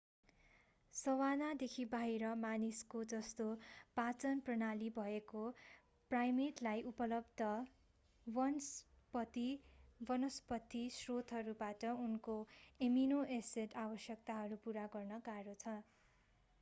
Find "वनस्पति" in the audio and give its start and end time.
8.27-9.45